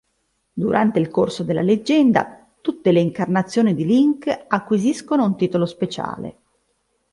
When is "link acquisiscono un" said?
3.85-5.37